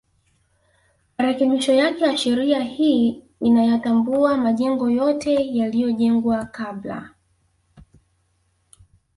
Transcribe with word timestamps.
Marekebisho 1.17 1.73
yake 1.73 2.03
ya 2.03 2.17
sheria 2.17 2.59
hii 2.63 3.23
inayatambua 3.41 4.37
majengo 4.37 4.89
yote 4.89 5.55
yaliyojengwa 5.57 6.45
kabla 6.45 7.13